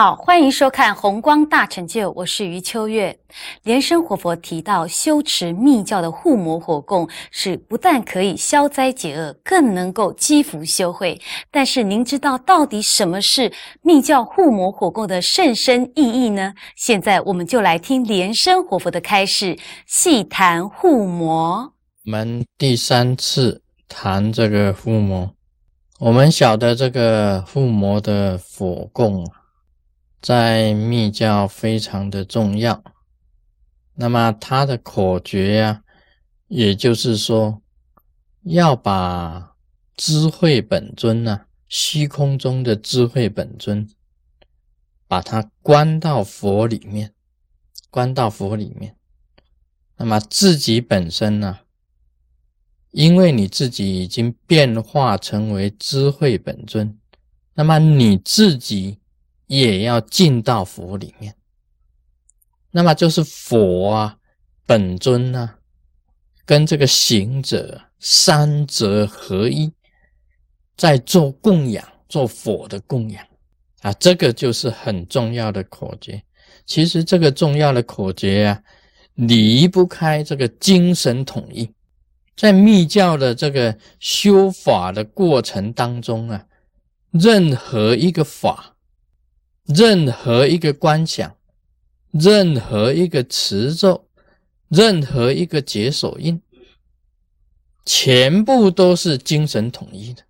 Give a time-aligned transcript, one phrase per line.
[0.00, 3.18] 好，欢迎收看《红光大成就》，我是余秋月。
[3.64, 11.20] 莲生活佛提到，修持密教的护摩火供是不但可以消灾解厄，更能够积福修慧。
[11.50, 13.52] 但是，您知道到底什么是
[13.82, 16.54] 密教护摩火供的甚深意义呢？
[16.76, 21.72] 现在我们就来听莲生活佛的开示，细谈护摩。
[22.06, 25.28] 我们第三次谈这个护摩，
[25.98, 29.28] 我们晓得这个护摩的火供。
[30.20, 32.82] 在密教非常的重要，
[33.94, 35.84] 那么它的口诀呀，
[36.48, 37.62] 也就是说，
[38.42, 39.54] 要把
[39.96, 43.88] 智慧本尊呢，虚空中的智慧本尊，
[45.06, 47.14] 把它关到佛里面，
[47.88, 48.96] 关到佛里面。
[49.98, 51.60] 那么自己本身呢，
[52.90, 56.98] 因为你自己已经变化成为智慧本尊，
[57.54, 58.98] 那么你自己。
[59.48, 61.34] 也要进到佛里面，
[62.70, 64.16] 那么就是佛啊，
[64.66, 65.50] 本尊呢，
[66.44, 69.72] 跟这个行者三者合一，
[70.76, 73.26] 在做供养，做佛的供养
[73.80, 76.22] 啊，这个就是很重要的口诀。
[76.66, 78.62] 其实这个重要的口诀啊，
[79.14, 81.68] 离不开这个精神统一。
[82.36, 86.46] 在密教的这个修法的过程当中啊，
[87.12, 88.74] 任何一个法。
[89.68, 91.36] 任何一个观想，
[92.10, 94.08] 任何一个持咒，
[94.68, 96.40] 任何一个解手印，
[97.84, 100.22] 全部都是精神统一的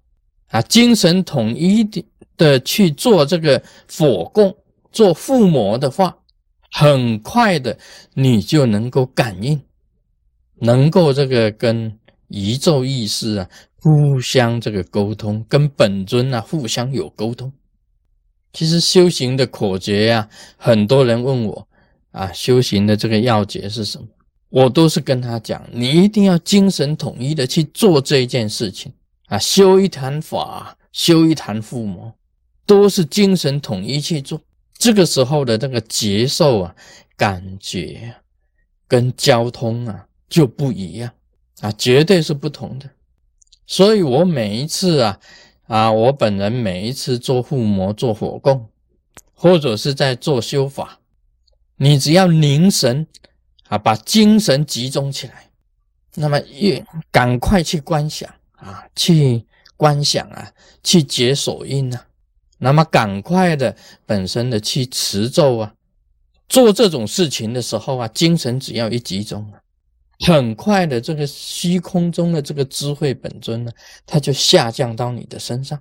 [0.49, 0.61] 啊！
[0.63, 2.05] 精神统一的
[2.37, 4.57] 的去做这个佛供、
[4.91, 6.19] 做附魔的话，
[6.73, 7.79] 很快的
[8.15, 9.61] 你就能够感应，
[10.57, 17.53] 能够这个跟宇宙意识啊互相这个沟通，跟本尊啊互相有沟通。
[18.53, 21.69] 其实修行的口诀呀，很多人问我
[22.13, 24.07] 啊，修行的这个要诀是什么？
[24.49, 28.91] 我都是跟他讲，你一定要精神统一的去做这一件事情
[29.27, 32.13] 啊，修一坛法，修一坛附魔，
[32.65, 34.41] 都是精神统一去做。
[34.79, 36.75] 这个时候的那个节奏啊，
[37.17, 38.15] 感觉
[38.89, 41.11] 跟交通啊就不一样
[41.61, 42.89] 啊，绝对是不同的。
[43.67, 45.21] 所以我每一次啊。
[45.69, 48.69] 啊，我本人每一次做护摩、做火供，
[49.35, 50.99] 或者是在做修法，
[51.77, 53.07] 你只要凝神
[53.69, 55.51] 啊，把精神集中起来，
[56.15, 59.45] 那么越赶快去观想啊，去
[59.77, 60.51] 观想啊，
[60.83, 62.07] 去解手印啊，
[62.57, 65.75] 那么赶快的本身的去持咒啊，
[66.49, 69.61] 做这种事情的时候啊，精神只要一集中啊。
[70.27, 73.71] 很快的，这个虚空中的这个智慧本尊呢，
[74.05, 75.81] 它就下降到你的身上。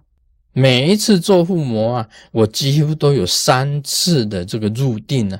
[0.53, 5.39] 每一次做附魔啊，我几乎都有三次的这个入定呢，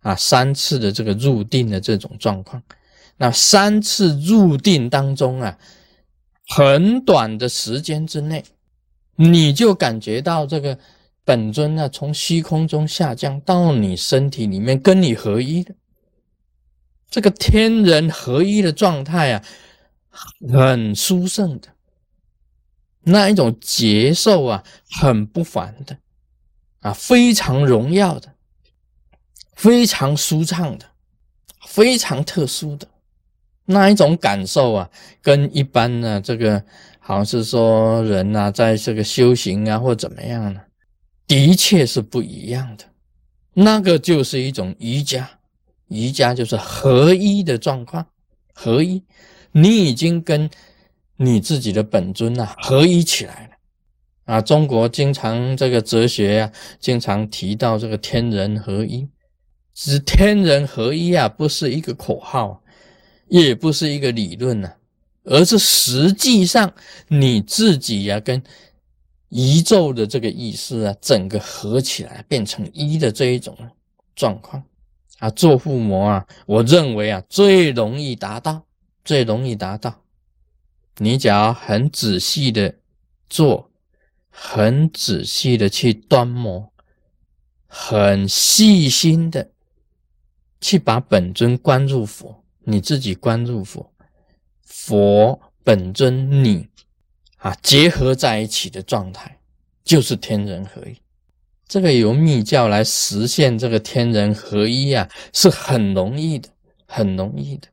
[0.00, 2.62] 啊，三次的这个入定的这种状况。
[3.16, 5.58] 那三次入定当中啊，
[6.48, 8.44] 很短的时间之内，
[9.16, 10.78] 你就感觉到这个
[11.24, 15.74] 本尊呢，从虚空中下降到你身体里面，跟你合一的。
[17.10, 19.44] 这个天人合一的状态啊，
[20.52, 21.68] 很殊胜的，
[23.02, 24.62] 那一种节奏啊，
[25.00, 25.98] 很不凡的，
[26.78, 28.32] 啊，非常荣耀的，
[29.56, 30.86] 非常舒畅的，
[31.66, 32.86] 非常特殊的。
[33.64, 34.90] 那一种感受啊，
[35.20, 36.64] 跟一般的这个，
[37.00, 40.60] 好像是说人呐，在这个修行啊，或怎么样呢，
[41.26, 42.84] 的确是不一样的。
[43.54, 45.39] 那个就是一种瑜伽。
[45.90, 48.06] 瑜伽就是合一的状况，
[48.54, 49.02] 合一，
[49.52, 50.48] 你已经跟
[51.16, 53.50] 你自己的本尊呐合一起来了
[54.24, 54.40] 啊！
[54.40, 59.08] 中国经常这个哲学呀，经常提到这个天人合一，
[59.74, 62.62] 是天人合一啊，不是一个口号，
[63.28, 64.72] 也不是一个理论呐，
[65.24, 66.72] 而是实际上
[67.08, 68.40] 你自己呀跟
[69.30, 73.56] 宇宙的这个意识啊，整个合起来变成一的这一种
[74.14, 74.62] 状况。
[75.20, 78.66] 啊，做父母啊，我认为啊，最容易达到，
[79.04, 80.02] 最容易达到。
[80.96, 82.74] 你只要很仔细的
[83.28, 83.70] 做，
[84.28, 86.72] 很仔细的去端摩，
[87.66, 89.50] 很细心的
[90.60, 93.92] 去把本尊关入佛，你自己关入佛，
[94.62, 96.68] 佛本尊你
[97.36, 99.38] 啊结合在一起的状态，
[99.84, 100.99] 就是天人合一。
[101.70, 106.48] 这个由密教来实现这个天人合一啊，是很容易的，
[106.84, 107.68] 很容易的。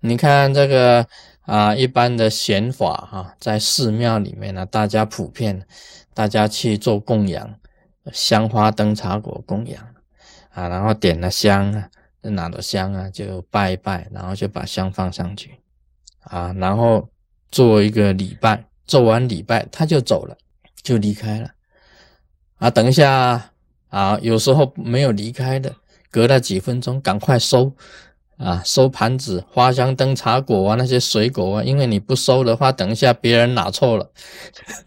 [0.00, 1.06] 你看这个
[1.46, 5.66] 啊，一般的显法哈，在寺庙里面呢，大家普遍，
[6.12, 7.54] 大家去做供养
[8.12, 9.82] 香花灯茶果供养
[10.50, 11.88] 啊，然后点了香啊，
[12.20, 15.52] 拿着香啊就拜一拜，然后就把香放上去
[16.24, 17.08] 啊，然后
[17.50, 20.36] 做一个礼拜，做完礼拜他就走了，
[20.82, 21.48] 就离开了
[22.60, 22.70] 啊。
[22.70, 23.50] 等一下
[23.88, 25.74] 啊，有时候没有离开的，
[26.12, 27.72] 隔了几分钟赶快收
[28.36, 34.08] 啊，收盘子、花香灯茶果啊那些水果啊，因为你不收的话，等一下别人拿错了。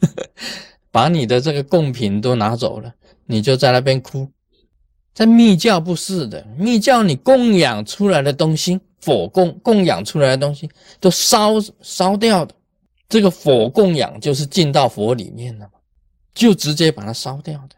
[0.90, 2.94] 把你的这个贡品都拿走了，
[3.26, 4.30] 你就在那边哭。
[5.14, 10.70] 在密教不是的，密教你供养出来的东西，佛供供养出来的东西
[11.00, 12.56] 都烧烧掉的。
[13.10, 15.72] 这个佛供养就是进到佛里面了嘛，
[16.34, 17.76] 就直接把它烧掉的，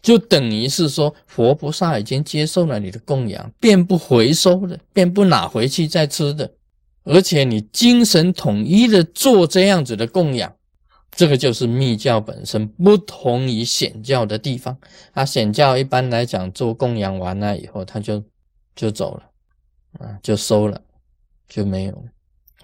[0.00, 6.50] 就等于是说佛菩萨已经接受了你的供养，便不回收的，便不拿回去再吃的。
[7.04, 10.52] 而且你精神统一的做这样子的供养。
[11.12, 14.76] 这个就是密教本身不同于显教的地方
[15.14, 18.22] 啊，显教一般来讲做供养完了以后，他就
[18.74, 19.22] 就走了，
[20.04, 20.78] 啊，就收了，
[21.48, 22.02] 就没有了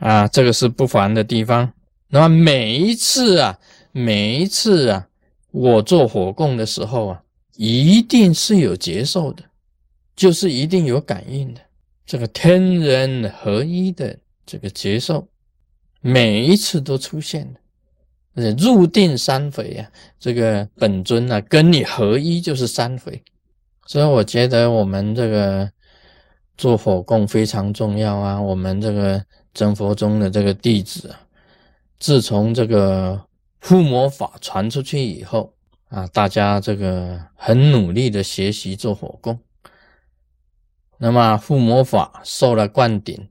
[0.01, 1.73] 啊，这个是不凡的地方。
[2.09, 3.59] 那么每一次啊，
[3.93, 5.09] 每一次啊，
[5.53, 7.23] 我做火供的时候啊，
[7.57, 9.45] 一定是有接受的，
[10.17, 11.61] 就是一定有感应的，
[12.05, 15.29] 这个天人合一的这个接受，
[16.01, 17.61] 每一次都出现的。
[18.53, 23.23] 入定三回啊，这个本尊啊，跟你合一就是三回，
[23.87, 25.71] 所以我觉得我们这个
[26.57, 28.41] 做火供非常重要啊。
[28.41, 29.23] 我们这个
[29.53, 31.21] 真佛宗的这个弟子啊，
[31.99, 33.23] 自从这个
[33.63, 35.55] 附魔法传出去以后
[35.89, 39.39] 啊，大家这个很努力的学习做火供，
[40.99, 43.29] 那么附魔法受了灌顶，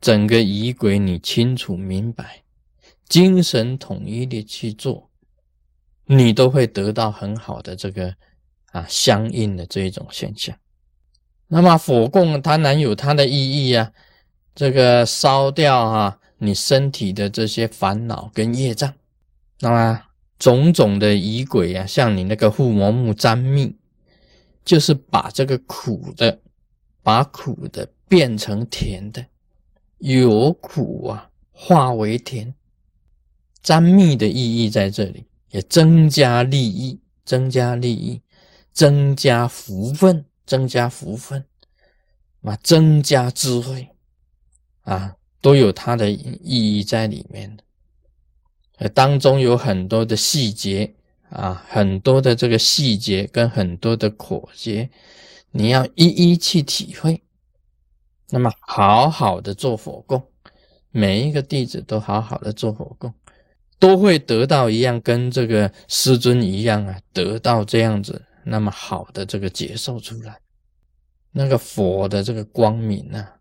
[0.00, 2.42] 整个仪轨你清楚明白。
[3.06, 5.10] 精神统一的去做，
[6.06, 8.14] 你都会得到很好的这个
[8.72, 10.56] 啊相应的这一种现象。
[11.48, 13.92] 那么火供当然有它的意义啊，
[14.54, 18.92] 这个烧掉哈你身体的这些烦恼跟业障，
[19.60, 20.02] 那么
[20.38, 23.74] 种种的仪轨啊，像你那个护魔木沾蜜，
[24.64, 26.40] 就是把这个苦的，
[27.02, 29.26] 把苦的变成甜的，
[29.98, 32.54] 有苦啊化为甜。
[33.62, 38.22] 沾密的意义在这里，也增加利益，增加利益，
[38.72, 41.44] 增加福分，增加福分，
[42.42, 43.88] 啊，增加智慧，
[44.82, 47.64] 啊，都有它的意义在里面的。
[48.76, 50.94] 呃，当中有很多的细节
[51.30, 54.88] 啊，很多的这个细节跟很多的口诀，
[55.50, 57.22] 你要一一去体会。
[58.30, 60.22] 那么，好好的做火供，
[60.90, 63.12] 每一个弟子都好好的做火供。
[63.78, 70.40] 都会得到一样，跟这个师尊一样啊，得到这样子那么好的这个接受出来，
[71.30, 73.36] 那个佛的这个光明啊，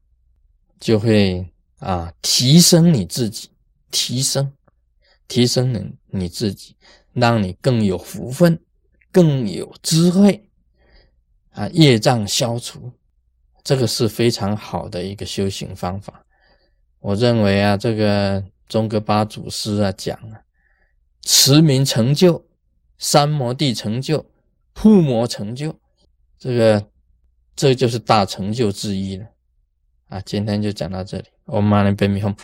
[0.78, 1.50] 就会
[1.80, 3.50] 啊提升你自己，
[3.92, 4.52] 提升，
[5.28, 6.76] 提升你你自己，
[7.14, 8.60] 让你更有福分，
[9.12, 10.50] 更有智慧
[11.52, 12.92] 啊，业障消除，
[13.64, 16.26] 这个是非常好的一个修行方法。
[17.00, 18.44] 我认为啊，这个。
[18.68, 20.42] 中格巴祖师啊讲啊，
[21.22, 22.44] 持名成就，
[22.98, 24.26] 三摩地成就，
[24.74, 25.76] 护摩成就，
[26.40, 26.88] 这个
[27.56, 29.28] 这就是大成就之一了
[30.08, 30.20] 啊！
[30.22, 32.36] 今天就讲到这里，我们马上变米红。